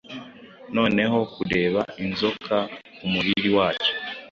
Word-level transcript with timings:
Noneho 0.75 1.17
kureba 1.33 1.81
Inzoka 2.03 2.57
kumuriri 2.95 3.49
wacyo. 3.57 3.91